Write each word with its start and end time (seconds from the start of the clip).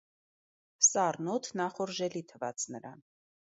Սառն 0.87 1.29
օդն 1.35 1.63
ախորժելի 1.67 2.25
թվաց 2.35 2.69
նրան: 2.77 3.07